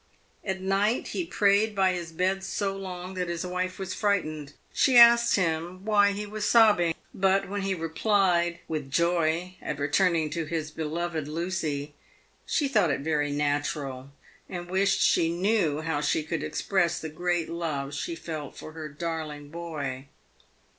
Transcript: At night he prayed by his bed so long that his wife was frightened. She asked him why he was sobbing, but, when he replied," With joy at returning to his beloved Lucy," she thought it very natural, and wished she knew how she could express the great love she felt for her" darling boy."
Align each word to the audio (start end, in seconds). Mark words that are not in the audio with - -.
At 0.43 0.61
night 0.61 1.09
he 1.09 1.27
prayed 1.27 1.75
by 1.75 1.93
his 1.93 2.11
bed 2.11 2.43
so 2.43 2.75
long 2.75 3.13
that 3.13 3.27
his 3.29 3.45
wife 3.45 3.77
was 3.77 3.93
frightened. 3.93 4.53
She 4.73 4.97
asked 4.97 5.35
him 5.35 5.85
why 5.85 6.11
he 6.13 6.25
was 6.25 6.43
sobbing, 6.43 6.95
but, 7.13 7.47
when 7.47 7.61
he 7.61 7.75
replied," 7.75 8.57
With 8.67 8.89
joy 8.89 9.57
at 9.61 9.77
returning 9.77 10.31
to 10.31 10.45
his 10.45 10.71
beloved 10.71 11.27
Lucy," 11.27 11.93
she 12.47 12.67
thought 12.67 12.89
it 12.89 13.01
very 13.01 13.31
natural, 13.31 14.09
and 14.49 14.71
wished 14.71 15.01
she 15.01 15.29
knew 15.31 15.81
how 15.81 16.01
she 16.01 16.23
could 16.23 16.41
express 16.41 16.99
the 16.99 17.07
great 17.07 17.47
love 17.47 17.93
she 17.93 18.15
felt 18.15 18.57
for 18.57 18.71
her" 18.71 18.89
darling 18.89 19.49
boy." 19.51 20.07